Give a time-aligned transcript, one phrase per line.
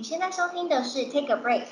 [0.00, 1.66] 你现在收听的是 Take a Break。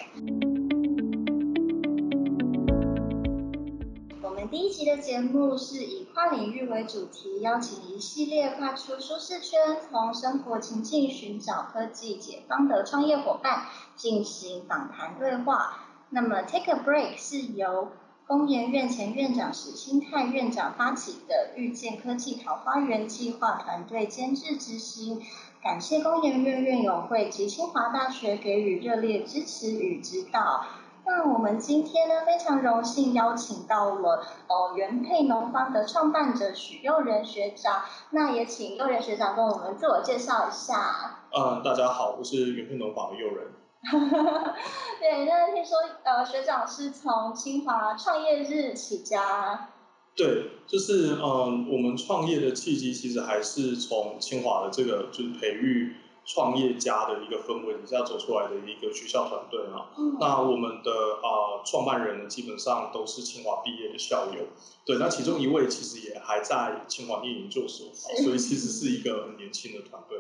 [4.21, 13.63] 我们第一集的节目是以跨领域为主题，邀请一系列跨出舒适圈，从生活情境寻找科技解方的创业伙伴
[13.97, 15.87] 进行访谈对话。
[16.11, 17.93] 那么 Take a Break 是由
[18.27, 25.23] 工研院前院长史新泰院长发起的遇见科技桃花源计划团队监制执行。
[25.61, 30.65] 感谢工研院院友会及清华大学给予热烈支持与指导。
[31.05, 37.83] 那我们今天呢，非常荣幸邀请到了呃原配农方的创办者许佑仁学长。
[38.11, 41.19] 那也请佑仁学长跟我们自我介绍一下。
[41.37, 43.53] 嗯，大家好，我是原配农坊的佑仁。
[45.01, 49.71] 对，那听说呃学长是从清华创业日起家。
[50.19, 55.95] 对，就是嗯，我们创业的契机其实还是从清华的这个就是培育
[56.27, 59.95] 创业家的一个氛围底下走出来的一个学校团队啊。
[60.19, 60.91] 那我们的
[61.23, 64.49] 啊创办人呢，基本上都是清华毕业的校友。
[64.85, 70.19] 对，那其中一位其实也还在清华念研究所，所以其实是一个很年轻的团队。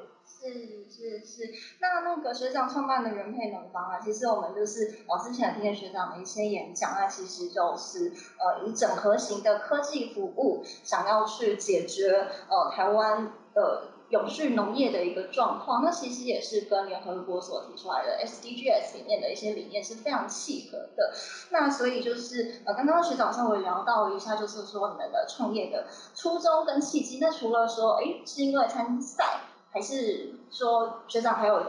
[0.52, 21.12] 是是是，那那个学长创办的原配农房啊，其实我们就是我之前听学长的一些演讲，那其实就是呃以整合型的科技服务，想要去解决呃台湾的永续农业的一个状况，那其实也是跟联合国所提出来的 SDGs 里面的一些理念是非常契合的。
[21.50, 29.40] 那所以就是呃刚刚学长稍微聊到一下，就是说你们的创业的初衷跟契机，那除了说哎是因为参赛。
[29.70, 31.62] 还是说学长还有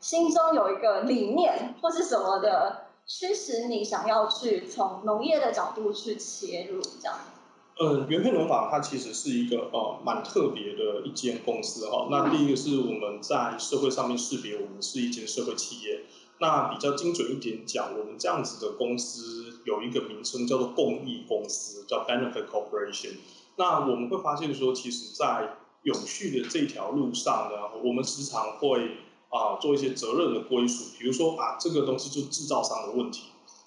[0.00, 7.18] 心中有一个理念或是什么的驱使你想要去从农业的角度去切入这样？
[7.76, 12.06] 呃，原片农法它其实是一个呃蛮特别的一间公司哈。
[12.10, 16.04] 那第一个是我们在社会上面识别我们是一间社会企业。
[16.38, 23.16] 那比较精准一点讲，我们这样子的公司有一个名称叫做公益公司，叫 Benefit Corporation。
[23.56, 28.98] 那我们会发现说，其实，在永续的这条路上呢，我们时常会
[29.30, 33.24] 啊做一些责任的归属，比如说啊这个东西就是制造商的问题，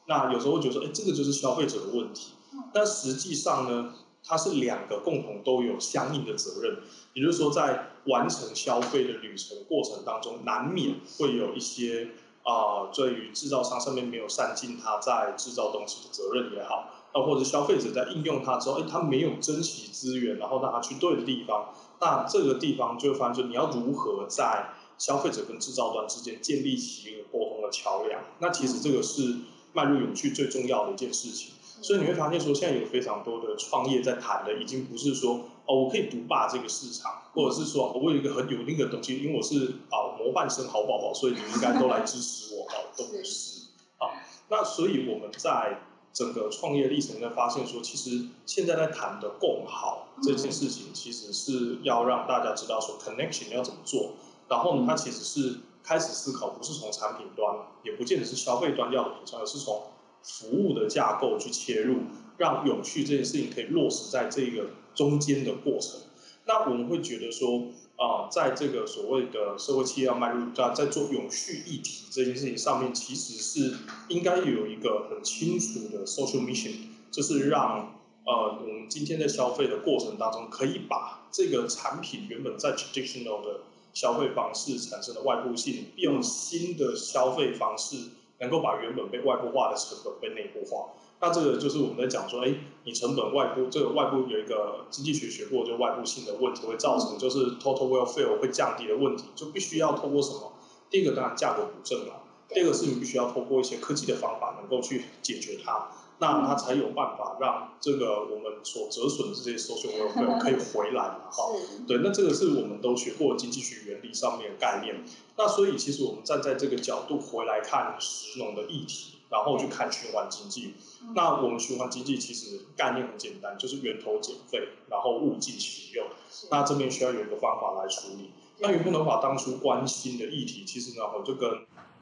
[0.07, 2.33] 那有时候会觉得说，哎这个就是消费者的问题，
[2.73, 6.79] 但实际上呢，它是两个共同都有相应的责任，
[7.13, 12.09] 也就是说在完成消费的旅程过程当中，难免会有一些
[12.43, 21.73] 啊对于制造商上面没有善尽他在制造东西的责任也好，那或者消费者在应用它之后，哎他没有珍惜资源，然后让他去对的地方。
[21.99, 28.21] 那这个地方就会发现，就你要如何在消费者跟制造端之间建立起一个沟通的桥梁。
[28.39, 29.35] 那其实这个是
[29.73, 31.53] 迈入永续最重要的一件事情。
[31.81, 43.61] 所以你会发现说，现在有非常多的创业在谈的，已经不是说哦，我可以独霸这个市场，或者是说我有一个很有那个东西，因为我是啊模范生好宝宝，所以你应该都来支持我，哦，都不是。
[43.97, 44.13] 好，
[44.49, 45.81] 那所以我们在。
[46.17, 54.13] 整个创业历程呢，发现说，其实现在在谈的共好这件事情，其实是要让大家知道说，connection 要怎么做。
[54.49, 59.83] 然后呢，它其实是开始思考，不是从产品端，也不见得是消费端要的品相，而是从
[60.23, 61.97] 服务的架构去切入，
[62.37, 65.99] 让永续这件事情可以落实在这个中间的过程。
[66.47, 67.67] 那我们会觉得说。
[67.97, 73.75] 啊，在这个所谓的社会企业要迈入在在做永续议题这件事情上面，其实是
[74.09, 76.73] 应该有一个很清楚的 social mission，
[77.09, 83.61] 就是让呃我们今天在消费的过程当中，可以把这个产品原本在 traditional 的
[83.93, 87.97] 消费方式产生的外部性，用新的消费方式，
[88.39, 90.93] 能够把原本被外部化的成本被内部化。
[91.19, 100.53] 那这个就是我们在讲说，哎，你成本外部，这个外部有一个经济学学过，就外部性的问题会造成，就是 total welfare 会降低的问题，就必须要透过什么？
[100.91, 105.89] 第一个当然价格补正了，第二个是你必须要透过一些科技的方法能够去解决它，
[106.19, 111.31] 那它才有办法让这个我们所折损的这些 social welfare 可以回来嘛？
[111.31, 111.51] 哈，
[111.87, 115.03] 对，那这个是我们都学过经济学原理上面的概念。
[115.35, 119.16] 那所以其实我们站在这个角度回来看石农的议题。
[119.29, 120.73] 然后去看循环经济，
[121.13, 126.07] 那我们循环经济其实概念很简单，就是源头减废，然后物尽其用。
[126.49, 128.29] 那这边需要有一个方法来处理。
[128.59, 131.49] 那原片农法当初关心的议题，其实呢，我就跟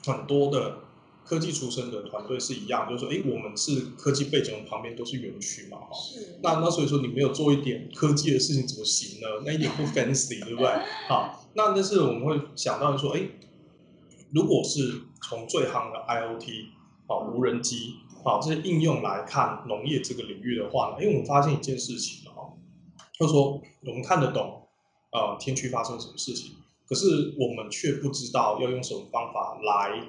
[0.05, 0.81] 很多的
[1.25, 5.97] 科技出身的团队是一样，就是说，哎，我们是科技背景，旁边都是园区嘛，哈。
[6.43, 9.27] 那那所以说，你没有做一点科技的事情怎么行呢？
[9.43, 10.69] 那一点不 fancy，对不对？
[11.09, 13.21] 好，那但是我们会想到说，哎，
[14.31, 16.74] 如果是从最夯的 IOT。
[17.07, 22.53] 好，无人机，好这些应用来看农业这个领域的话呢，因为我们发现一件事情哈，
[23.13, 24.67] 就是说我们看得懂，
[25.11, 26.55] 呃，天气发生什么事情，
[26.87, 30.07] 可是我们却不知道要用什么方法来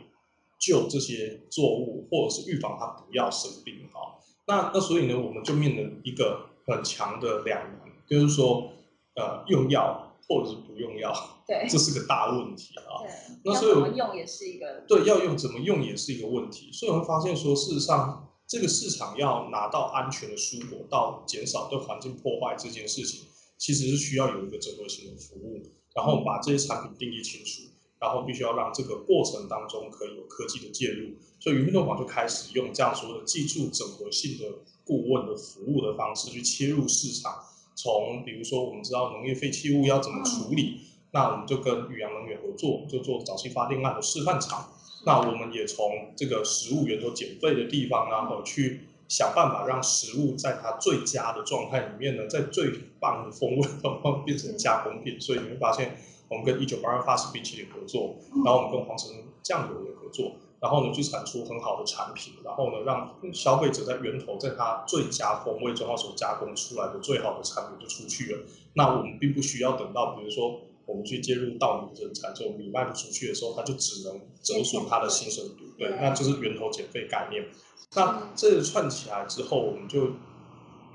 [0.59, 4.17] 救这些作物，或者是预防它不要生病哈。
[4.47, 8.71] 那那所以呢，我们就面临一个很强的两难，就是说，
[9.15, 11.13] 呃，用药或者是不用药，
[11.47, 13.07] 对，这是个大问题啊。
[13.07, 13.11] 对，
[13.45, 16.73] 那所以要怎么用也是一个对，要用怎么用也是一个问题。
[16.73, 23.27] 所以我们发现说，事实上这个市场要拿到安全的蔬果，到减少对环境破坏这件事情，
[23.57, 25.63] 其实是需要有一个整合型的服务，
[25.95, 27.63] 然后把这些产品定义清楚，
[28.01, 31.15] 然后必须要让这个过程当中可以有科技的介入。
[31.39, 34.45] 所以云运动网就开始用这样说的技术整合性的
[34.85, 37.33] 顾问的服务的方式去切入市场，
[37.77, 40.81] 从比如说我们知道农业废弃物要怎么处理。
[41.13, 44.69] 那我们就跟宇阳能源合作，就做早期发电案的示范场。
[45.05, 55.21] 那我们也从这个食物源头减废的地方，然后去想办法让食物在它最佳的状态里面呢，在最棒的风味状况变成加工品。
[55.21, 55.97] 所以你会发现，
[56.29, 59.13] 我们跟一九八二法式冰淇淋合作，然后我们跟黄城
[59.45, 68.41] 酱油也合作，然后呢去产出很好的产品，然后呢让消费者在源头在它最佳风味状况所加工出来的最好的产品就出去了。
[68.75, 70.63] 那我们并不需要等到，比如说。
[70.87, 77.45] 我们去介入稻米生产，就米卖不出去的时候，它就只能折损它的新生度，对，那就是源头减费概念。
[77.97, 80.13] 那这串起来之后，我们就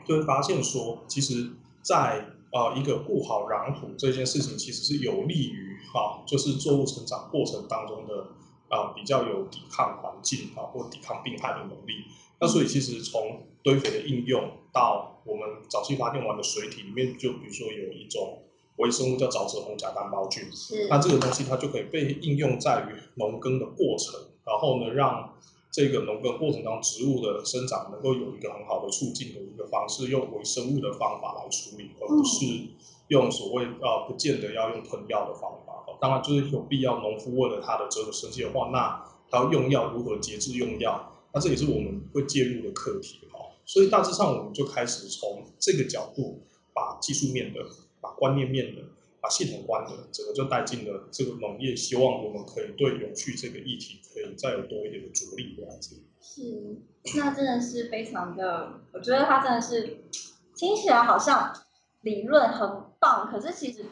[0.07, 1.51] 就会发现说，其实，
[1.81, 8.27] 在呃一个顾好壤土这件事情，其实是有利于哈，就是作物成长过程当中的
[8.69, 12.05] 啊比较有抵抗环境啊或抵抗病害的能力。
[12.39, 18.43] 那所以其实从堆肥的应用到我们早期发电完的水体里面，就比如说有一种。
[18.77, 20.43] 微生物叫沼泽红甲单胞菌，
[20.89, 25.37] 那这个东西它就可以被应用在于农耕的过程，然后呢，让
[25.71, 32.45] 这个农耕过程当中植物的生长能够有一个很好的促进的一个方式，用微生物的方法来处理，而不是
[33.09, 35.85] 用所谓啊不见得要用喷药的方法。
[35.99, 43.39] 当然，就是有必要，农夫为了他的这个生计的话，那他要用药如何节制用药，那这也是我们会介入的课题哈。
[43.65, 46.41] 所以大致上，我们就开始从这个角度
[46.73, 47.63] 把技术面的。
[48.01, 48.81] 把观念面的，
[49.21, 56.01] 把系统观的，整个就带进了这个农业，希望我们可以对永续这个议题可以再有多一点的着力这样子。
[56.19, 56.81] 是，
[57.17, 60.03] 那真的是非常的，我觉得他真的是
[60.55, 61.53] 听起来好像
[62.01, 63.85] 理论很棒，可是其实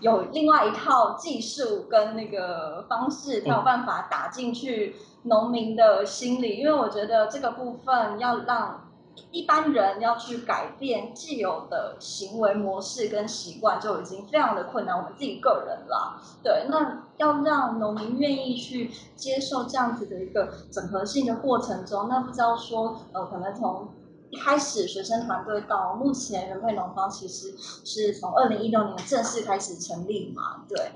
[0.00, 8.88] 有另外一套技术跟那个方式，他有办法打进去农民的心里，因为我觉得这个部分要让。
[9.30, 14.96] 一般人要去改变既有的行为模式跟习惯，就已经非常的困难。
[14.96, 23.88] 我们自己个人啦，对，那要让农民愿意去接受这样子的一个整合性的过程中，那不知道说，呃，可能从
[24.30, 30.92] 一开始学生团队到目前人配农方，其实是从二零一六年正式开始成立嘛，对，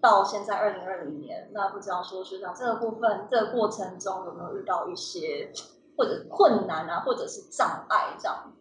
[0.00, 5.52] 到现在二零二零年，那不知道说学长这个部分这个过程中有没有遇到一些？
[5.96, 8.52] 或者困难啊，或者是障碍这样。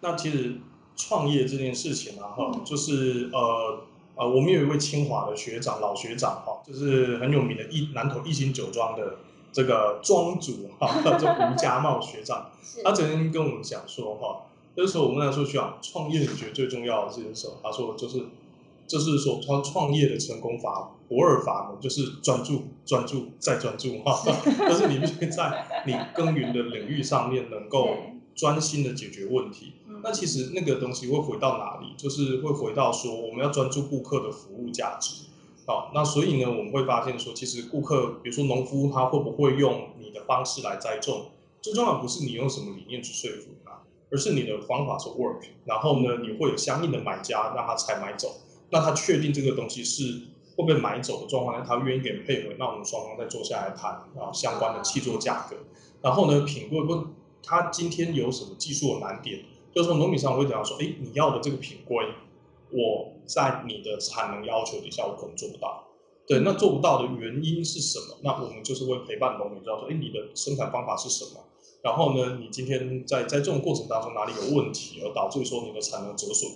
[0.00, 0.58] 那其实
[0.96, 3.80] 创业这件事情啊，哈，就是呃
[4.16, 9.16] 呃，我们有一位清华的学长，老学长哈，就是很有名的一南投一心酒庄的
[9.52, 12.50] 这个庄主哈， 叫吴家茂学长。
[12.84, 14.42] 他曾经跟我们讲说哈，
[14.74, 17.54] 那时候我们那时候学长创业，你觉得最重要的是什么？
[17.62, 18.24] 他说就是。
[18.90, 24.20] 就是说，创创业的成功法不二法门，就是专注、专注再专注哈。
[24.68, 27.90] 就是你必须在你耕耘的领域上面能够
[28.34, 29.74] 专心的解决问题。
[30.02, 31.94] 那其实那个东西会回到哪里？
[31.96, 35.26] 就是会回到说，我们要专注顾客的服务价值。
[35.66, 41.26] 好，那所以呢，我们会发现说，其实顾客，比如说农夫，他会不会用你的方式来栽种？
[41.62, 45.42] 最重要不是你用什么理念去说服他，而是你的方法是 work。
[45.64, 48.40] 然后呢，你会有相应的买家，让他才买走。
[48.70, 50.20] 那他确定这个东西是
[50.56, 55.56] 会被买走的状况下，他愿意给配合，那我们双方再坐下来谈啊相关的契作价格。
[56.02, 57.04] 然后呢，品贵问
[57.42, 59.40] 他今天有什么技术的难点，
[59.74, 62.04] 就是说农民上会讲说，哎，你要的这个品规，
[62.70, 65.86] 我在你的产能要求底下，我可能做不到。
[66.26, 68.18] 对，那做不到的原因是什么？
[68.22, 71.40] 那我们就是会陪伴农民，知道说，哎，你的生产方法是什么？
[71.82, 76.50] 然后呢，你今天在在这种过程当中哪里有问题，而导致说你的产能折损？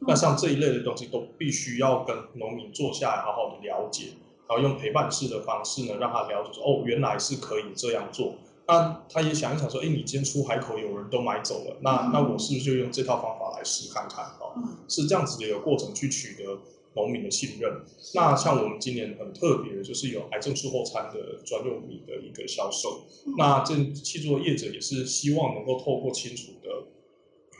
[0.00, 4.08] 那像这一类的东西，都必须要跟农民坐下来好好的了解，
[4.46, 8.34] 然后用陪伴式的方式呢，让他了解说，哦，原来是可以这样做。
[8.68, 14.24] 那他也想一想说，哎，你今天出海口，有人都买走了，那那我是不是就用这套方法来试看看？
[14.40, 14.52] 哦，
[14.86, 16.58] 是这样子的一个过程去取得
[16.94, 17.80] 农民的信任。
[18.14, 23.04] 那像我们今年很特别的，就是有癌症术后餐的专用米的一个销售。
[23.38, 26.68] 那这去做业者也是希望能够透过清楚的。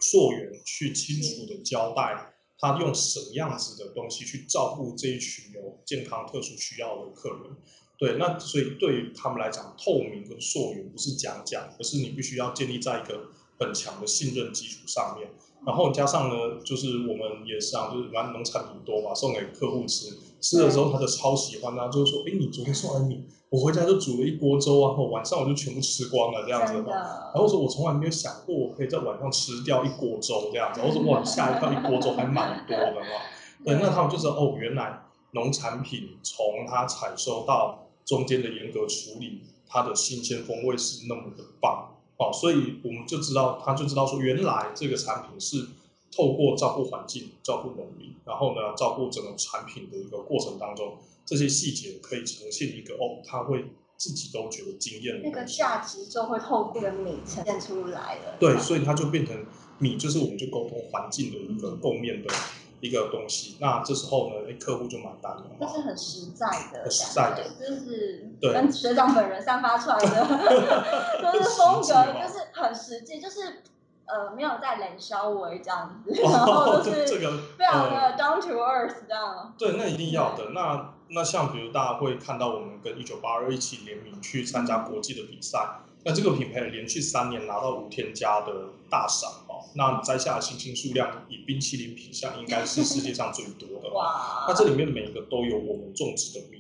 [0.01, 7.57] 溯源去清楚的交代他用什么样子的东西去照顾这一群有健康特殊需要的客人。
[7.99, 15.31] 对，那所以对于他们来讲，透明跟溯源不是讲讲，而是你必须要建立在一个很强的信任基础上面。
[15.67, 26.73] 然后加上呢，就是我们也是啊，就是玩农产品多嘛，送给客户吃，吃的时候他就超喜欢啊，就是说，哎，你昨天送来米，我回家就煮了一锅粥啊，然后晚上我就全部吃光了这样子。
[26.89, 30.81] 然后说，我从来没有想过我可以在晚上吃掉一锅粥这样子。
[30.85, 33.07] 我说，哇，下一跳，一锅粥还蛮多的嘛。
[33.65, 41.96] 对，那他们就知道哦，原来农产品从它采收到中间的严格处理，它的新鲜风味是那么的棒。
[42.19, 45.67] 哦，所以我们就知道，他就知道说，原来这个产品是
[46.17, 53.67] 透过照顾环境、照顾农民，然后呢，照顾整个产品的一个过程当中，这些细节可以呈现一个哦，他会
[53.99, 55.21] 自己都觉得惊艳。
[55.23, 58.37] 那个价值就会透过米呈现出来了。
[58.41, 59.37] 对，所以它就变成
[59.79, 62.33] 米，就是我们就沟通环境的一个共面的。
[62.87, 65.43] 一个东西，那这时候呢，哎，客户就买单了。
[65.61, 73.63] 这是很实在的，很实在的，就是跟学长本人散发出来的， 就是风格，就是很实际，就是
[74.07, 79.55] 呃，没有在冷销为这样子，然后就是这个非常的 down to earth 这样。
[79.59, 80.51] 对，那一定要的。
[80.51, 85.81] 那那像比如大家会看到我们跟一九八二一起联名去参加国际的比赛。
[86.07, 93.91] 那这个品牌连续三年拿到无添加的大赏哦，那摘下的星星数量以冰淇淋品相应该是世界上最多的。
[93.93, 94.47] 哇！
[94.47, 96.59] 那这里面每一个都有我们种植的米，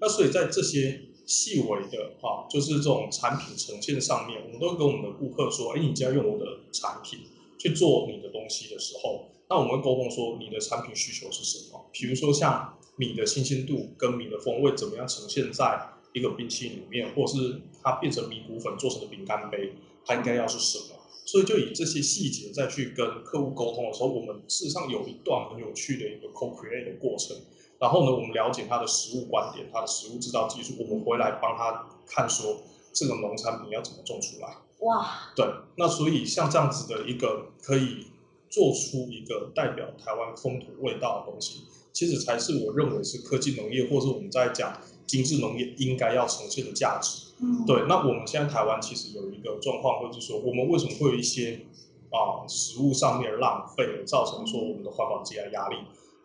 [0.00, 7.20] 那所以在这些细微的哈，就是这种产品呈现上面，我们都跟我们的顾客说：，哎，你只要用我的产品
[7.56, 11.86] 去做你的东西的时候，那我们会沟通说你的产品需求是什么？
[11.92, 15.92] 比如说像米的新鲜度跟米的风味怎么样呈现在。
[16.18, 20.96] 一个冰淇淋里面，或是它变成米谷粉做成的饼干杯，它应该要是什么？
[21.24, 27.36] 所以就以这些细节再去跟客户沟通的时候，我们事实上有一段很有趣的一个 co-create 的过程。
[27.78, 32.62] 然后呢，我们了解他的食物观点，他的食物制造技术，我们回来帮他看说
[32.94, 34.56] 这个农产品要怎么种出来。
[34.80, 35.30] 哇！
[35.36, 35.44] 对，
[35.76, 38.06] 那所以像这样子的一个可以
[38.48, 44.80] 做出一个代表台湾风土味道的东西，其实才是我认为是科技农业，或是我们在讲。
[45.08, 47.82] 精致农业应该要呈现的价值，嗯，对。
[47.88, 51.62] 那我们现在台湾其实有一个状况，或者说我们为什么会有一些
[52.10, 55.76] 啊食物上面浪费，造成说我们的环保积压压力？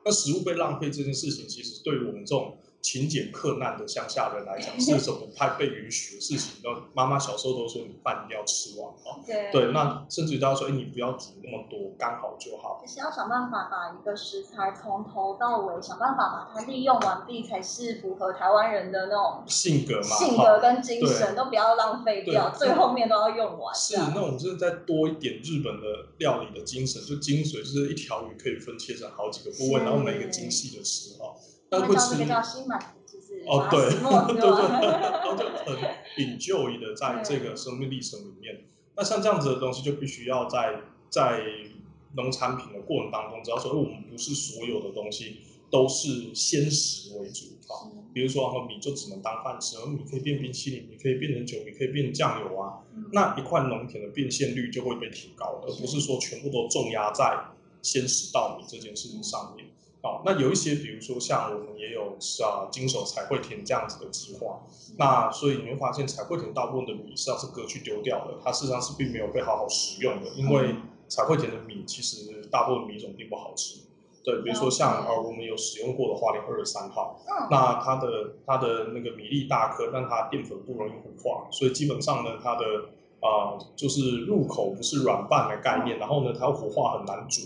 [0.05, 2.57] 那食物被浪费这件事情，其实对于我们这种。
[2.83, 6.55] 勤俭克难的乡下人来讲，是什么不太被允许的事情？
[6.61, 9.23] 那妈妈小时候都说你饭一定要吃完啊。
[9.25, 9.49] 对。
[9.53, 20.17] 对，那甚至于他说：“哎，你不要煮那么多，刚好就好。”就是要想办法把一个食材从头到尾想办法把它利用完毕，才是符合台湾人的那种性格嘛。
[20.17, 23.73] 性格跟精神都不要浪费掉，最后面都要用完。
[23.73, 25.87] 是，那我们就是再多一点日本的
[26.17, 31.33] 料理的精神，就精髓，就是一条鱼可以分切成好几个部位，然后每个精细的吃哈。
[31.79, 35.77] 那会吃叫新满就是哦， 对，对对，然后就很
[36.17, 38.65] enjoy 的在这个生命历程里面。
[38.95, 41.41] 那像这样子的东西，就必须要在在
[42.15, 45.37] 农产品的过程当中，只要说我们不是所有的东西
[45.71, 47.89] 都是鲜食为主啊。
[48.13, 52.77] 比如说，米就只能当饭吃，而米可以变冰淇淋，米可以变成酒，米可以变酱油啊。
[53.11, 57.35] 那一块农田的变现率就会被提高，而不是说全部都重压在
[57.81, 59.65] 鲜食稻米这件事情上面。
[60.03, 64.59] 好，那有一些，比如说像我们也有是啊，金手彩绘田这样子的计划。
[64.97, 70.75] 那所以你会发现，彩绘田大部分的米实际上是割去丢掉的，它事实上是并没有被好好食用的，因为
[71.07, 73.79] 彩绘田的米其实大部分米种并不好吃。
[74.25, 82.65] 对，比如说像呃，我们有使用过的花莲二十三号，那它的它的那个米粒大颗，但它淀粉不容易糊化，所以基本上呢，它的
[83.21, 87.41] 啊就是入口不是软饭的概念，然后呢，它糊化很难煮。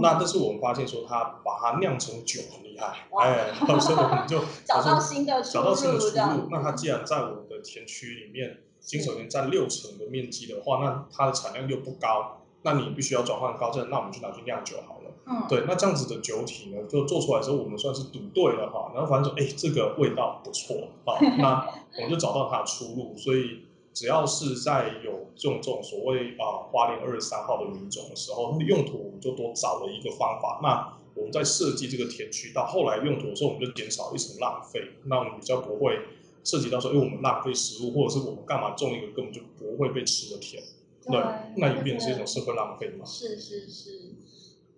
[0.00, 6.48] 那但是我们发现说，它把它酿成酒很厉害，哎，所以我们就 找到新的找到新的出路。
[6.50, 15.10] 那它既然在我们的田区里面，金手田占六成的面积的话，那它的产量又不高，那你必须要转换高价，那我们就拿去酿酒好了。
[15.26, 18.92] 嗯，对，那这样子的酒体呢，就做出来之后，我们算是赌对了哈。
[18.94, 21.66] 然后反正说，哎，这个味道不错啊， 那
[21.96, 23.65] 我们就找到它的出路，所以。
[23.96, 30.60] 只要是在有这种这种所谓啊花莲二十三号的品种的时候，它的用途我们就多找了一个方法。
[30.62, 35.98] 那我们在设计这个田区到后来用途的时候，我们就减少一层浪费，那我们比较不会
[36.44, 40.62] 涉及到说，因为我们浪费食物，或者是我们干嘛种一个根本就不会被吃的田，
[41.06, 41.18] 对，
[41.56, 43.06] 那也变成是一种社会浪费嘛。
[43.06, 44.12] 是是是，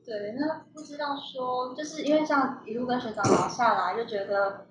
[0.04, 0.36] 对。
[0.38, 4.68] 那不知道说，就是因为像一路跟学长聊下来，就觉得。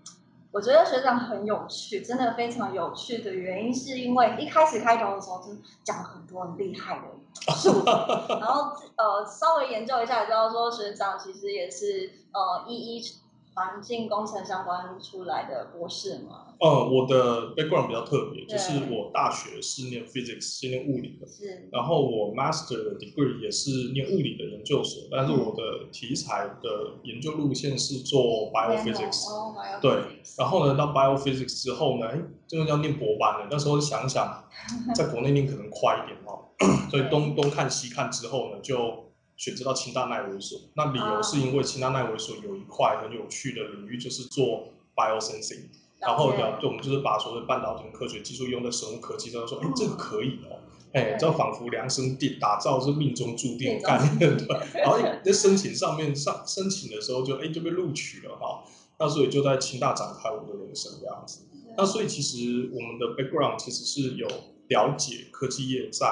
[0.52, 7.86] 我觉得学长很有趣，真的非常有趣的原因，是因为一开始开头的时候就讲很多很厉害的数字，
[8.40, 13.02] 然后呃稍微研究一下，也知道说学长其实也是呃一一
[13.58, 16.54] 环境工程相关出来的博士吗。
[16.60, 29.28] 呃，我的 background 比较特别，就是我大学是念 physics，是念物理的，是，然后我 master 的 degree 也是念物理的研究所，但是我的题材的研究路线是做 biophysics。
[29.28, 29.92] 哦对，
[30.38, 33.48] 然后呢，到 biophysics 之后呢，哎，真的要念博班了。
[33.50, 34.44] 那时候想想，
[34.94, 36.46] 在国内念可能快一点哦，
[36.92, 39.07] 所以东东看西看之后呢，就
[39.38, 40.60] 选择到清大奈维所。
[40.74, 45.68] 那理由是因为清大奈维所有一块很有趣的领域，就是做 biosensing。
[46.00, 50.62] 然后了呢，对，我们就是把所有的半导体科学技术用在生物科技上，说，哎，这个可以哦，
[50.94, 54.48] 哎，对这仿佛量身定打造是命中注定的概念，对。
[54.76, 58.64] 然后在申请上面上申请的时候就哎就被录取了哈，
[59.00, 61.48] 那所以就在清大展开我的人生这样子。
[61.76, 64.28] 那所以其实我们的 background 其实是有
[64.68, 66.08] 了解科技业在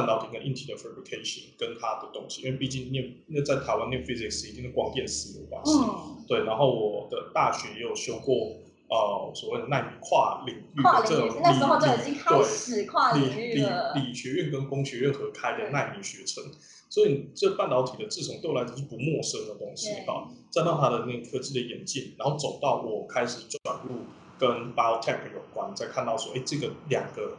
[0.00, 6.44] 半导体跟硬体的 fabrication 跟它的东西，因为毕竟念那在台湾念 physics 一定是光电丝有关系，嗯，对。
[6.44, 8.56] 然后我的大学也有修过
[8.88, 16.42] 呃所谓的纳米跨领域跨领域的这种那时候就已经开对始跨领域理了，理理学院跟工学院合开的对纳米学程，
[16.88, 20.28] 所以这半导体的制程对我来讲是不陌生的东西对哈。
[20.50, 24.00] 再到它的那个科技的演进，然后走到我开始转入
[24.38, 27.36] 跟 biotech 有关，再看到说，哎，这个两个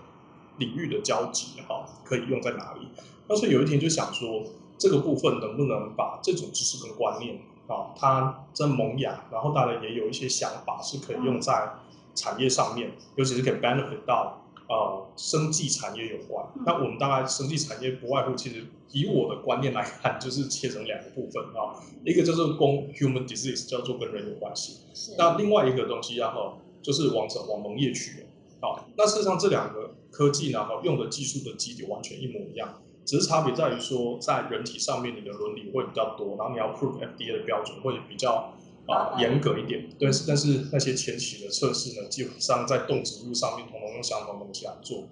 [0.62, 2.88] 领域的交集哈，可以用在哪里？
[3.27, 4.44] 那所以有一天就想说，
[4.77, 11.74] 这个部分能不能把这种知识跟观念啊，它在萌芽，然后当然也有一些想法是可以用在
[12.13, 16.46] 产业上面，尤其是可以 benefit 到呃生技产业有关。
[16.56, 22.60] 嗯那我们大概生技产业不外乎，其实以我的观念来看，就是切成两个部分啊，一个就是跟
[22.94, 28.27] human disease 叫做跟人有关系，是那另外一个东西然后就是往往往农业去了。
[28.60, 38.53] 好，那事实上这两个科技呢，哈，用的技术的基底完全一模一样，只是差别在于说，在人体上面你的伦理会比较多，然后你要 prove FDA 的标准会比较
[38.88, 39.89] 啊、严格一点。
[40.00, 45.06] 但是，但是那些前期的测试呢，基本上在动植物上面统统用相同的东西来做，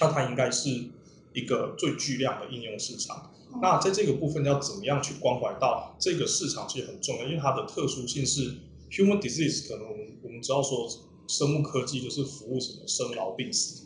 [0.00, 0.68] 那它应该是
[1.32, 3.30] 一个最巨量的应用市场。
[3.30, 3.30] 嗯
[3.62, 8.56] 那在这个部分要怎么样去关怀到这个市场，其实很重要，因为它的特殊性是
[8.90, 10.88] human disease，可能我们我们知道说
[11.28, 13.83] 生物科技就是服务什么生老病死是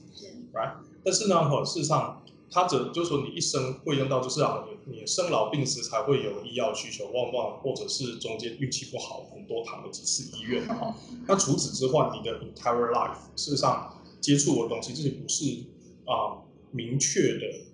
[0.53, 0.75] ，right？
[1.05, 10.95] 但是呢，哈，事实上它只就是说你一生会用到，就是啊，你你生老病死才会有医药需求，往往或者是中间运气不好，很多躺了几次医院哈。
[11.29, 15.45] 那除此之外，你的 entire life 事实上接触的东西，这些不是
[16.07, 17.67] 啊、明确的，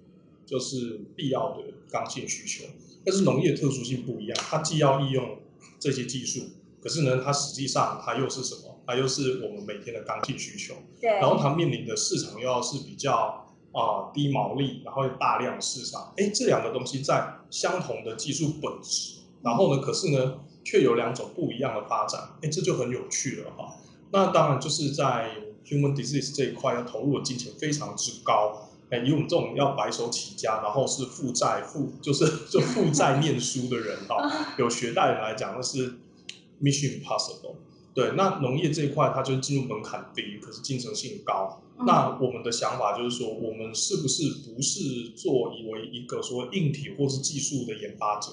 [0.44, 2.68] 就是必要的刚性需求。
[3.04, 5.38] 但是农业特殊性不一样，它既要利用
[5.78, 6.40] 这些技术，
[6.80, 8.73] 可是呢，它实际上它又是什么？
[8.86, 10.74] 它又是我们每天的刚性需求。
[11.00, 13.40] 对，然后它面临的市场又要是比较
[13.72, 23.74] 啊、低毛利，然后又大量市场，哎，这两个东西在相同的技术本质，然后呢，可是呢，却有两种不一样的发展，哎，这就很有趣了哈。
[24.12, 25.28] 那当然就是在
[25.66, 35.94] human disease 这一块要投入的金钱非常之高，哎，以我们这种要白手起家，然后是负债负就是就负债念书的人哈， 有学贷人来讲，那是
[36.62, 37.56] mission impossible。
[37.94, 41.60] 对，那农业这一块它就是进入门槛低，可是竞争性高。
[41.60, 48.30] 嗯那我们的想法就是说，我们是不是不是做以为一个说硬体或是技术的研发者，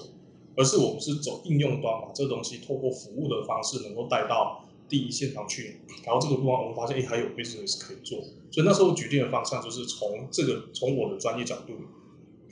[0.56, 5.80] 而是我们是走应用端，把这东西透过服务的方式能够带到第一现场去。
[6.06, 8.20] 然后这个地方我们发现，哎，还有 business 可以做。
[8.52, 11.74] 所以那时候决定的方向就是从这个从我的专业角度，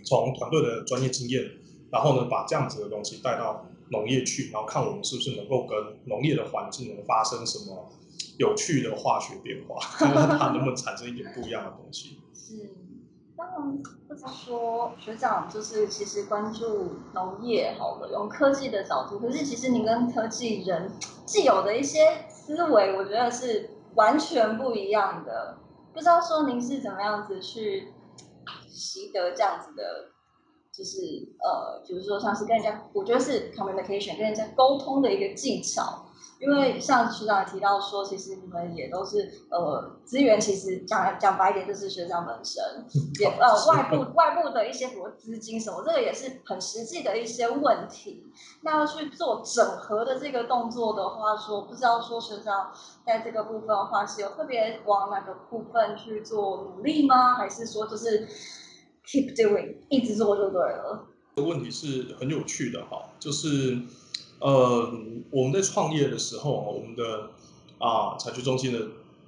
[0.03, 1.53] 从团队的专业经验，
[1.92, 7.90] 然后呢，把这样子的东西带到农业去，然后看我们是不是能够跟农业的环境能发生什么
[8.38, 12.20] 有趣的化学变化，看看它能不能产生一点不一样的东西。
[12.35, 12.70] 是，
[13.37, 13.44] 那
[14.09, 20.90] 或者说学长就是其实关注农业好了，用科技的角度，可是其实你跟科技人
[21.26, 25.59] 既有的一些思维，我觉得是完全不一样的。
[25.92, 27.88] 不知道说您是怎么样子去
[28.68, 30.11] 习得这样子的，
[30.81, 30.97] 就是
[31.45, 36.07] 呃，比如说像是跟人家，我觉得是 communication 跟人家沟通的一个技巧。
[36.38, 42.62] 因为像学长也提到说，其实你们也都是呃资源，其实讲讲白一点就是学长本身，
[43.21, 48.25] 也呃外部外部的一些什么资金什么，这个也是很实际的一些问题。
[48.62, 52.73] 那要去做整合的这个动作的话，说不知道说学长
[53.05, 57.35] 在这个部分的话是有特别往哪个部分去做努力吗？
[57.35, 58.27] 还是说就是
[59.11, 61.09] keep doing 一直做就对了？
[61.35, 63.79] 这个问题是很有趣的哈，就是
[64.38, 64.92] 呃，
[65.31, 67.31] 我们在创业的时候，我们的
[67.79, 68.79] 啊产学中心的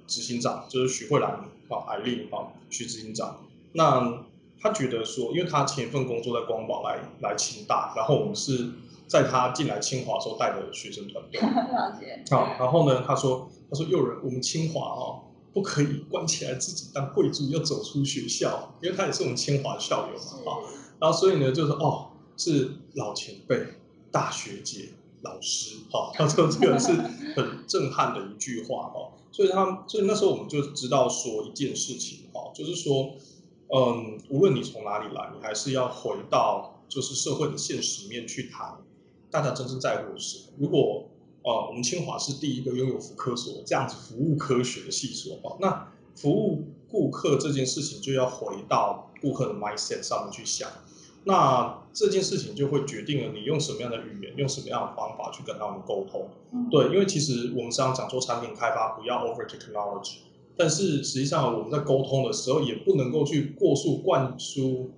[0.07, 1.31] 执行长，就是徐慧兰
[1.69, 3.41] 啊，艾丽啊，徐执行长。
[3.73, 4.23] 那
[4.61, 8.69] 他觉得说，因为他前一份工作在光宝来来清大，然后我们是
[9.07, 11.41] 在他进来清华时候带的学生团队。
[11.43, 12.23] 了解。
[12.29, 20.59] 好，然后呢，他说，他说有人，我们清华哦，不可以关起来自己当贵族，要走出学校，因为他也是我们清华的校友嘛，啊，
[20.99, 23.65] 然后所以呢，就是哦，是老前辈、
[24.11, 24.89] 大学姐、
[25.21, 26.91] 老师，哈，他 说这个是
[27.35, 33.13] 很震撼的一句话，哈，所以他，所以那时候我们就知道说一件事情，哈，就是说。
[33.75, 38.77] 嗯，无论你从哪里来，你还是要回到就是社会的现实面去谈，
[39.31, 41.09] 大家真正在乎的是，如果
[41.43, 50.69] 呃我们清华是第一个拥有福科所这样子服务科学的系所啊，那服务顾客这件事情就要回到顾客的 mindset 上面去想，
[51.23, 56.27] 那这件事情就会决定了你用什么样的语言，用什么样的方法去跟他们沟通。
[56.69, 60.17] 对，因为其实我们常常讲做产品开发，不要 over technology。
[60.55, 64.91] 但是实际上，我们在沟通的时候也不能够去过速灌输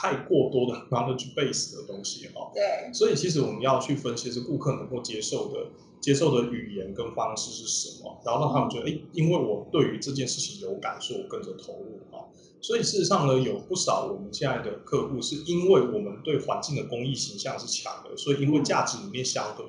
[0.00, 2.52] 太过多的 knowledge base 的东西哈。
[2.54, 2.92] 对。
[2.94, 5.66] 所以其实我们要去分析是顾客能够接受的、
[6.00, 12.24] 接受的语言跟方式是什么，然后让他们觉得，哎，因为我对于这件事情有感，所以我跟着投入哈。
[12.60, 19.64] 所以事实上呢，有不少我们现在的客户是因为我们对环境的公益形象是强的，所以因为价值理念相合，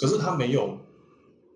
[0.00, 0.78] 可是他没有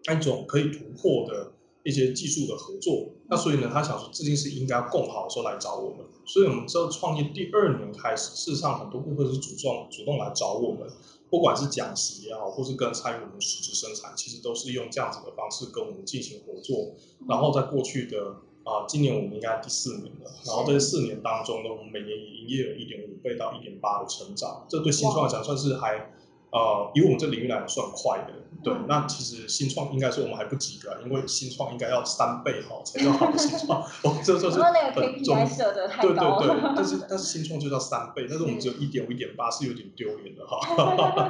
[0.07, 1.53] 那种可以突破的。
[1.87, 10.90] 一些技术的合作，那所以呢，他想说这件事应该要更好的时候来找我们，所以我们这创业第二年开始，事实上很多顾客是主动主动来找我们，
[11.31, 16.90] 不管是讲习也好，或是跟参与我们实质生产，其实都是用这样子的方式跟我们进行合作。
[17.29, 26.12] 然后在过去的啊，今年我们应该第四年了，然后在四年当中呢，我们每年营业有一点五倍到一点八的成长，这对新创来讲算是还。
[26.57, 28.33] 呃，以我们这领域来讲算快的，
[28.64, 28.73] 对。
[28.88, 33.83] 那其实新创应该说我们还不及格，因为新创应该要三倍哈才叫好的新创。
[34.03, 35.37] 哦，这就是很重。
[35.37, 40.59] 对对对，但是但是新创就叫三倍，但是我们只有一点五、一点八，是有点丢脸的哈。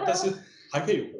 [0.06, 0.32] 但是
[0.70, 1.18] 还可以活。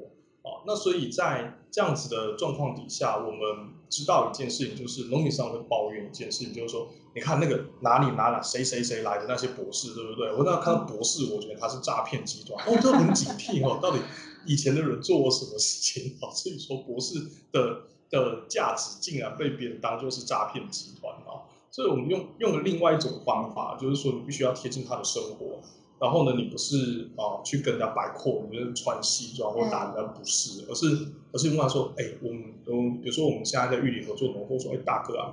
[0.48, 10.32] 哦，那所以在这样子的状况底下，我们知道一件事情，就是农民上会抱怨一件事情，就是说，你看那个哪里哪哪谁谁谁来的那些博士，对不对？
[10.32, 13.98] 我那看到博士，我觉得他是诈骗集团，哦，就很警惕哦，到底
[14.46, 16.16] 以前的人做过什么事情？
[16.20, 17.14] 导致于说博士
[17.52, 21.44] 的的价值竟然被别人当做是诈骗集团啊！
[21.70, 25.60] 所以我们用用了另外一种方法，就是说你必须要贴近他的生活。
[25.98, 30.86] 然后呢，你不是啊去跟人家摆阔，你就是穿西装或打人家不是，而是
[31.32, 35.32] 而是问他说，哎，我们嗯，比如说我们现在在玉里合作农夫说，哎，大哥啊，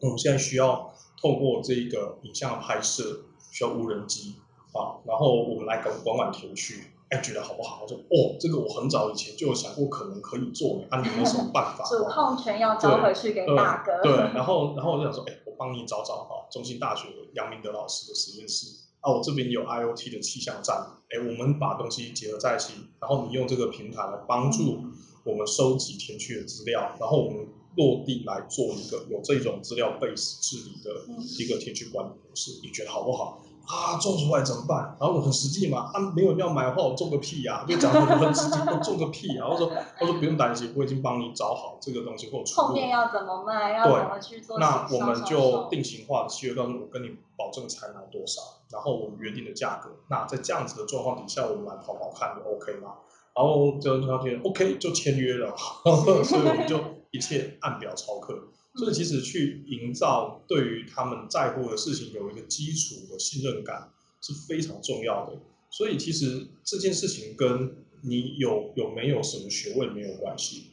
[0.00, 3.20] 我们现在需要透过这个影像的拍摄，
[3.52, 4.34] 需要无人机
[4.72, 7.82] 啊，然后我们来管管管田区，哎，觉得好不好？
[7.82, 11.84] 我说，哦，这个我很早以前就有想过，可能可以做，啊，你有什么办法？
[11.84, 14.02] 主控权要交回去给大哥。
[14.02, 18.85] 对，然后然后我就想说，哎，我帮你找找啊，中心大学杨明德老师的实验室。
[19.06, 20.76] 啊，我这边有 IOT 的气象站，
[21.10, 24.80] 哎，我们把东西结合在一起，然后你用这个平台来帮助
[25.22, 30.90] 我们收集田区的资料，然后我们落地来做一个有这种资料 base 治理的
[31.38, 33.44] 一个田区管理模式，你觉得好不好？
[33.66, 34.96] 啊，种出来怎么办？
[35.00, 37.64] 然后我很实际嘛，啊，没有人要买的话，我种个屁呀！
[37.68, 39.48] 就讲很很实际，我种个屁啊！
[39.48, 44.58] 我说，他说不用担心，我已经帮你找好这个东西或后面要怎么卖，要怎么去做？
[44.58, 49.90] 那我们就定型化的契约告诉我跟你保证才拿多少，然后我们约定的价格。
[50.08, 52.94] 那在这样子的状况底下，我们来跑跑看，就 OK 吗？
[53.34, 55.54] 然后就他觉 OK，就签约了，
[56.24, 58.32] 所以我们就一切按表操课。
[58.76, 65.32] 所以其实去营造对于他们在乎的事情有一个基础的信任感是非常重要的。
[65.70, 70.72] 所以其实这件事情跟你有有没有什么学位没有关系。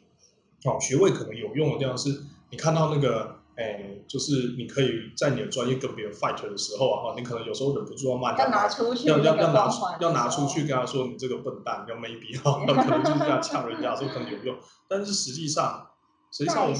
[0.65, 14.57] 哦，学位可能有用的地方是你看到那个，哎，就是你可以在你的专业跟别人 fight 的时候啊，你可能有时候忍不住要骂他，要拿出去，要要要拿出要拿出去跟他说你这个笨蛋，要 maybe 哈， 可能就是这样呛人家说可能有用，
[14.89, 15.87] 但是实际上。
[16.35, 16.73] 实际上，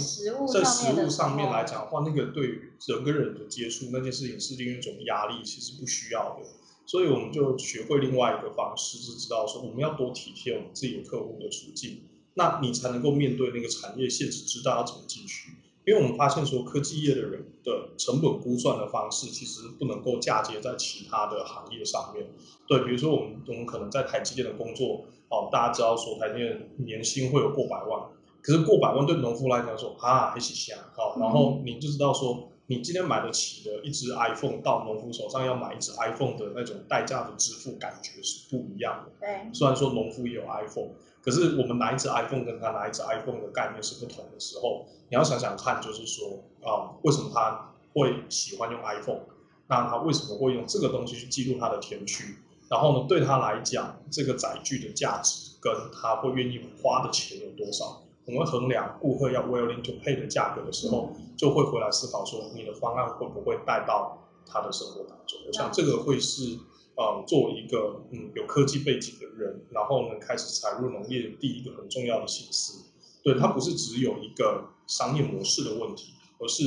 [0.47, 6.43] 在实物上面来讲的话，那个对于人跟人的接触那件事情是另一种压力，其实不需要的。
[6.87, 12.01] 所以我们就学会另外一个方式，是知道说我们要多体贴我们自己的客户的处境，
[12.33, 15.51] 那你才能够面对那个产业现实，知道要怎么进去。
[15.85, 22.25] 因为我们发现说，科技业的人的成本估算的方式，其实不能够嫁接在其他的行业上面。
[22.67, 28.09] 对，比如说我们我们可能在台积电的工作，哦，大家知道说台积电年薪会有过百万。
[28.43, 39.11] 可是过百万对农夫来讲说啊，还是香好，然后你就知道说你今天买得起的一只 iPhone，到农夫手上要买一只 iPhone 的那种代价的支付感觉是不一样的。
[39.19, 40.89] 对，虽然说农夫也有 iPhone，
[41.23, 49.21] 可是我们拿一只 iPhone 跟他拿一只 iPhone 的概念是不同的时候，你要想想看，就是说啊、为什么他会喜欢用 iPhone？
[49.67, 52.35] 那他为什么会用这个东西去记录他的天区？
[52.69, 58.02] 然后呢，对他来讲，这个载具的价值跟他会愿意花的钱有多少？
[58.25, 65.39] 我们衡量顾客要 willing to pay 的价格的时候，就会回来思考说，你的方案会不会带到他的生活当中？
[65.45, 66.57] 我想这个会是
[66.95, 72.85] 呃，作为一个嗯有科技背景的人，然后呢开始踩入农业第一个很重要的心思，
[73.23, 76.63] 对，它不是只有一个商业模式的问题，而是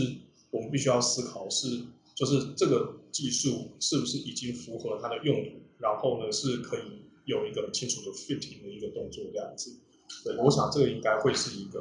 [0.51, 9.79] 我们必须要思考是，就是这个技术是不是已经符合它的用途，然后呢是可以有一个清楚的 fitting 的一个动作这样子。
[10.25, 11.81] 对，我想这个应该会是一个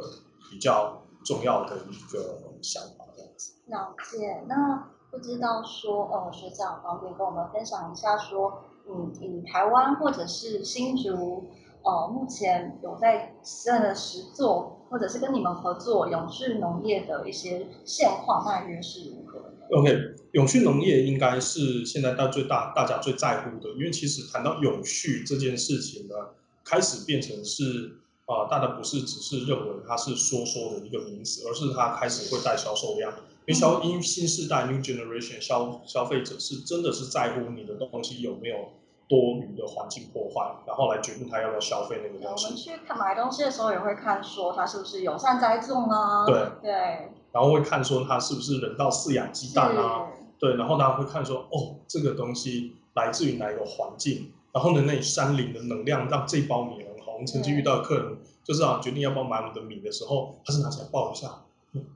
[0.49, 3.53] 比较重要的一个想法这样子。
[3.67, 4.43] 了解。
[4.47, 11.49] 那不知道说，呃，学长方便跟我们分享一下说，嗯，以台湾或者是新竹，
[11.83, 19.39] 呃，目前有在实的实做，或者是跟你们合作永续农业的一些现况，大约是如何
[19.71, 19.97] ？OK，
[20.33, 26.13] 永续农业应该是现在大最大大家最在乎的，因为其实谈到永续这件事情呢，
[26.63, 33.11] 开始变成是啊、呃大家不是只是认为它是说说的一个名词，而是它开始会带销售量。
[33.47, 38.69] 因为消因为新时代 new generation 消消费者是真的是在乎你的东西有没有
[39.07, 42.45] 多余的环境破坏，然后来决定他要不要消费那个东西。
[42.45, 46.71] 我们去看买东西的时候也会看说它是不是友善栽种啊，对，对，
[47.31, 50.07] 然后会看说它是不是人道饲养鸡蛋啊，
[50.39, 56.83] 对，然后大家会看说，哦，这个东西来自于哪一个环境，然后呢，那里山林的能量让这包米。
[57.15, 61.43] 我们曾经遇到的客人，就是啊，决定要不要买我们的米的时候，他是拿起来抱一下，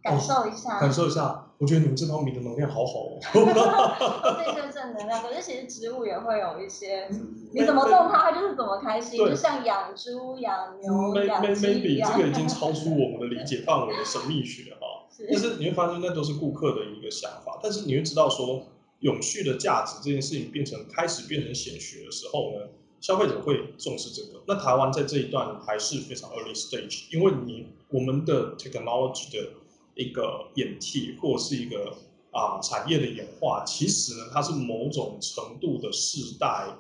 [0.02, 3.20] 感哦受一下，感受一下，我觉得你们这包米的能量好好哦。
[4.40, 5.22] 这些正能量。
[5.22, 7.10] 可是其实植物也会有一些，
[7.54, 12.14] 你怎么动它，它就是怎么开心，就像养猪、养牛、May- 养 may- 鸡一 maybe 样。
[12.16, 15.06] 这个已经超出我们的理解范围的 神秘学哈。
[15.30, 17.60] 但是是你会发现，那都是顾客的一个想法。
[17.62, 18.64] 但是你会知道说，
[19.00, 22.68] 永续的价值这件事情变成开始变成显学的时候呢，
[23.02, 24.42] 消费者会重视这个。
[24.48, 29.50] 那台湾在这一段还是非常 early stage，因为你我们的 technology 的
[29.96, 31.96] 一个演替或是一个
[32.32, 36.78] 啊、产业的演化，其实呢，它是某种程度的世代，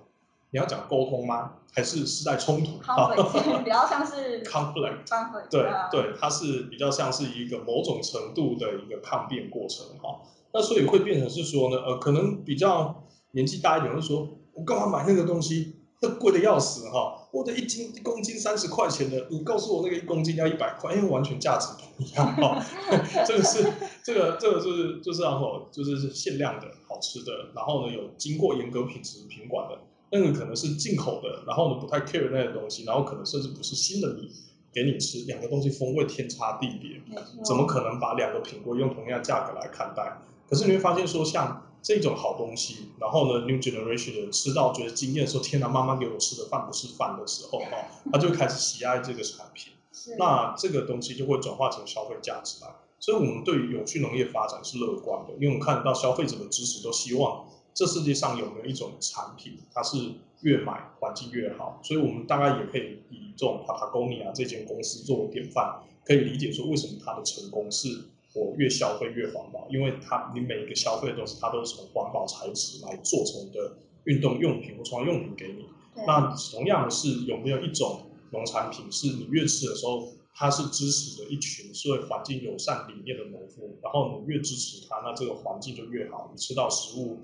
[0.51, 1.53] 你要讲沟通吗？
[1.71, 5.49] 还是世代冲突 conflict 比较像是 conflict。
[5.49, 10.21] 对啊对，它是比较像是一个某种程度的一个抗辩过程哈。
[10.51, 15.78] 那所以会变成是说呢，呃，可能比较年纪大一点，会说我干嘛买那个东西？
[16.01, 17.27] 那 贵的要死哈！
[17.31, 22.63] 我的一斤一公斤三十块钱的，你告诉我那个一公斤要一百块，因为完全价值不一样哈。
[23.27, 23.65] 这个是
[24.03, 29.77] 这个这个是就是然后就是限量的好吃的，然后呢有经过严格品质品管的，
[30.11, 34.31] 那个可能是进口的，然后呢不太 care 那些东西，然后可能甚至不是新的米
[34.71, 37.01] 给你吃，两个东西风味天差地别，
[37.43, 40.21] 怎么可能把两个品贵用同样价格来看待？
[40.49, 49.73] 可是你会发现说，像这种好东西，然后呢，new generation 的人吃到觉得惊艳，说天哪，妈妈给我吃的饭不是饭的时候，哈， 他就开始喜爱这个产品。
[49.91, 52.69] 是那这个东西就会转化成消费价值来。
[52.99, 59.97] 所以，我们对于永续农业发展是乐观的，因为我们看到消费者的支持都希望这世界上有没有一种产品，它是
[60.41, 61.79] 越买环境越好。
[61.81, 68.05] 所以，我们大概也可以以这种 Patagonia 这间公司作为典范，可以理解说为什么它的成功是
[68.39, 75.65] 我越消费越环保，因为它你每一个消费的东西，它都是从环保材质来做成的运动用品或创用品给你。
[76.07, 87.17] 那同样的是，有没有一种农产品是你越吃的时候，它是支持的一群社会环境友善理念的农夫，然后你越支持它，那这个环境就越好，你吃到食物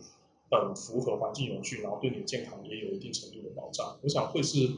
[0.52, 3.98] 很符合环境有序，然后对你的健康也有一定程度的保障。
[4.04, 4.70] 我想会是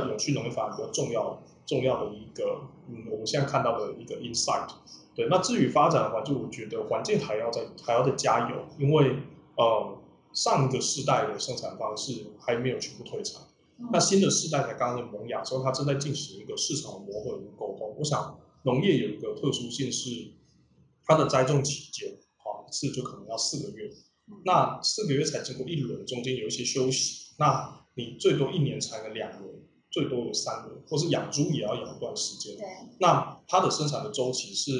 [0.00, 4.68] 在永续农业发展比较重要重要的一个，嗯，我们现在看到的一个 insight。
[5.14, 9.16] 对，那至于发展的话，就我觉得环境还要再还要再加油，因为
[9.56, 9.98] 呃
[10.32, 13.42] 上一个世代的生产方式还没有全部退场。
[13.78, 17.92] 嗯那新的世代才刚刚的萌芽所以，它正在进行一个市场的磨合与沟通。
[17.98, 20.10] 我想农业有一个特殊性是，
[21.04, 23.90] 它的栽种期间，好一次就可能要四个月，
[24.28, 29.53] 嗯那四个月才经过一轮，中间有一些休息，那你最多一年才能两轮，
[29.94, 32.56] 最多有三年，或是养猪也要养一段时间。
[32.56, 32.66] 对
[32.98, 34.72] 那它的生产的周期是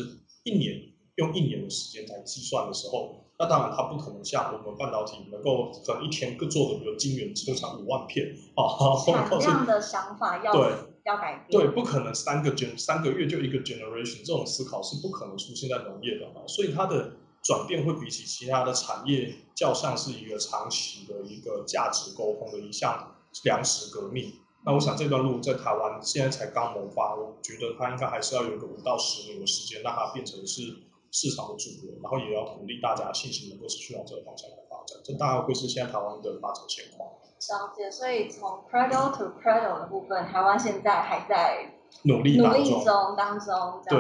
[0.43, 0.75] 一年，
[1.15, 10.73] 用一年的时间来计算的时候，那当然它不可能像我们半导体能够可能一天各做的，比如晶圆车厂五万片啊，或产者是量的想法要对
[11.05, 24.33] 要改变，对，不可能三个 gen 三个月就一个 generation 这种思考是不可能出现在农业的哈，所以它的转变会比起其他的产业较像是一个长期的一个价值沟通的一项粮食革命。
[24.67, 30.63] 那我想这段路在台湾现在才刚萌发，我觉得它应该还是要有个五到十年的时间，让它变成是
[31.11, 34.99] 市场的主流，然后也要鼓励大家信心能够持续往这个方向来发展。
[35.05, 37.11] 这大概会是现在台湾的发展情况。
[37.11, 41.75] 了解，所以从 cradle to cradle 的部分，台湾现在还在
[42.05, 43.83] 努力努力中当中。
[43.87, 43.99] 对，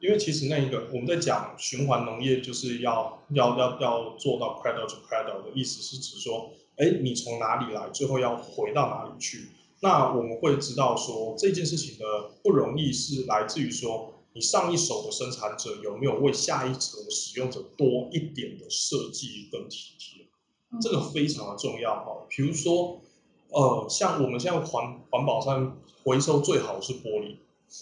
[0.00, 9.50] 因为其实那一个我们在讲循环农业，就是要要要要做到 cradle to cradle 的意思是指说，哎，你从哪里来，最后要回到哪里去。
[9.80, 12.04] 那我们会知道说这件事情的
[12.42, 20.26] 不容易是来自于说，你上一手的生产者有没有为下一层的使用者多一点的设计跟体贴，
[20.80, 22.26] 这个非常的重要哈。
[22.28, 23.00] 比如说，
[23.50, 27.36] 呃，像我们现在环环保上回收最好是玻璃。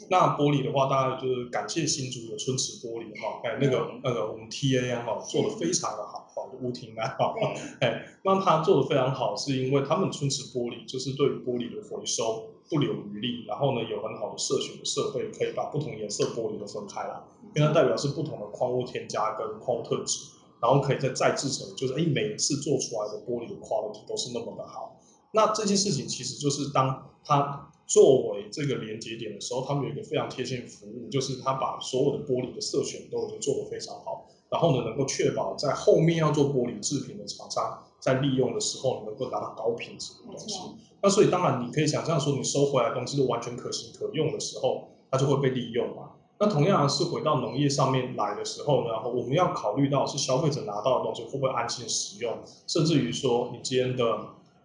[0.09, 7.17] 那玻璃的话，大概就是感谢新竹的春池玻璃哈，哎，那个那个我们 T A 哈做的非常的好，好的屋庭啊，
[7.81, 17.21] 哎，那他做的非常好，是因为他们春池玻璃就是对玻璃的回收不留余力，然后呢有很好的社群的设备，可以把不同颜色玻璃都分开来，
[17.55, 25.01] 因为它代表是不同的矿物添加跟矿物特质，然后可以再再制成，就是哎每一次做出来的玻璃的 quality 都是那么的好。
[25.33, 27.71] 那这件事情其实就是当它。
[27.87, 40.59] 作为这个连接点的时候，他们有一个非常贴心的服务，就是他把所有的玻璃的色选都已经做得非常好，然后呢，能够确保在后面要做玻璃制品的厂商在利用的时候能够达到高品质的东西。
[41.03, 46.11] 那所以当然你可以想象说，你收回来的东西是完全可行可用的时候，它就会被利用嘛。
[46.39, 54.05] 那同样是回到农业上面来的时候呢，我们要考虑到是消费者拿到的东西会不会安心使用，甚至于说你今天的。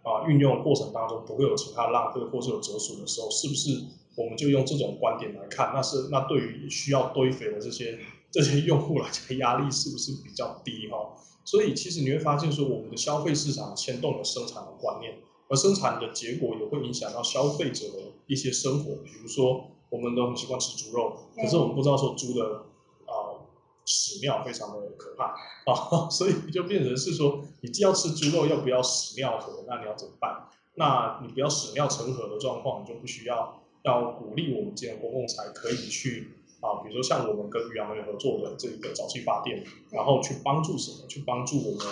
[0.01, 3.83] 啊，运用过程当中不会有其他浪费或是有折损的时候，是不是
[4.15, 5.71] 我们就用这种观点来看？
[5.75, 7.99] 那是那对于需要堆肥的这些
[8.31, 11.15] 这些用户来讲，压力是不是比较低哈？
[11.43, 18.95] 所以其实你会发现说，我们的消费市场牵动了生产的观念，而生产的结果也会影响到消费者的一些生活。
[19.03, 22.65] 比如说，我们都很习惯吃猪肉，可是我们不知道说猪的
[23.05, 23.39] 啊。
[23.85, 25.33] 屎尿非常的可怕
[25.65, 29.63] 啊， 所以就变成是说，你既要吃猪肉，又不要屎尿河？
[29.67, 30.47] 那你要怎么办？
[30.75, 41.07] 那你不要屎尿成河的状况，你就不需要要鼓励我们这样公共才可以去啊，比如说像我们跟渔阳人合作的这个沼气发电，然后去帮助什么？
[41.07, 41.87] 去帮助我们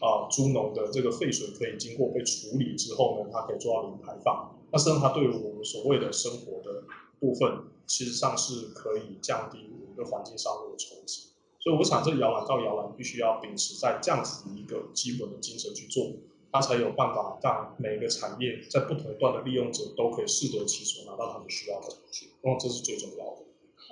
[0.00, 4.58] 啊，猪农的这个废水可以经过被处理之后呢，它可以做到零排放。
[4.70, 6.84] 那实际上它对于我们所谓的生活的
[7.20, 11.28] 部分，其实上是可以降低我们的环境上面的冲击。
[11.58, 16.10] 所以我想，这摇篮到摇篮必须要秉持在这样子一个基本的精神去做，
[16.50, 22.30] 它才有办法让每个产业在不同段的利用者都可以适得其所，拿到他们需要的东西。
[22.42, 23.41] 那这是最重要的。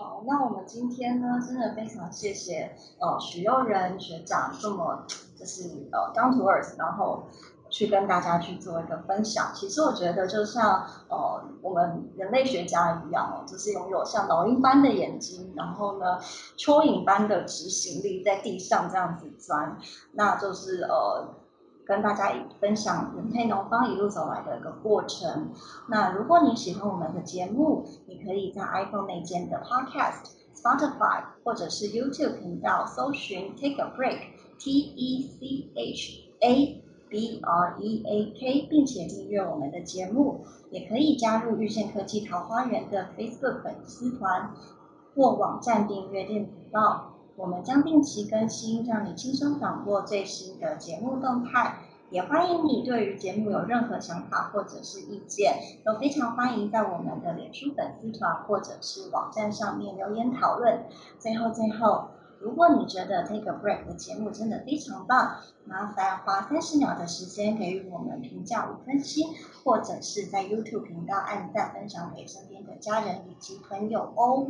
[0.00, 5.04] 好，那我们今天呢，真的非常谢谢呃许佑仁学长这么
[5.38, 7.24] 就是呃 down to earth，然后。
[7.72, 9.52] 去跟大家去做一个分享。
[9.54, 16.18] 其实我觉得，就像呃我们人类学家一样哦，就是拥有像老鹰般的眼睛，然后呢
[16.58, 19.78] 蚯蚓般的执行力，在地上这样子钻，
[20.14, 21.28] 那就是呃
[21.90, 25.50] 跟大家分享人配农方一路走来的一个过程。
[25.88, 36.84] 那如果你喜欢我们的节目，你可以在 iPhone 内建的 Podcast、Spotify 或者是 YouTube 频道搜寻 Take a Break，T E C H A。
[37.10, 44.54] B R E A K，并且订阅我们的节目，也可以加入玉线科技桃花源的 Facebook 粉丝团
[45.16, 47.09] 或网站订阅电子报。
[47.40, 51.78] 我们将定期更新，让你轻松掌握最新的节目动态。
[52.10, 60.84] 也欢迎你对于节目有任何想法或者是意见，都非常欢迎在我们的脸书粉丝团或者是网站上面留言讨论。
[61.18, 62.08] 最后，最后。
[62.40, 69.28] 如果你觉得 Take a Break 的节目真的非常棒，麻烦花三十秒的时间给予我们评价五分星，
[69.62, 74.46] 或者是在 YouTube 频道按赞分享给身边的家人以及朋友哦。